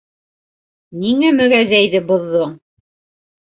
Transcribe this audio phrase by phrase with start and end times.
[1.03, 2.57] —Ниңә мөгәзәйҙе боҙҙоң?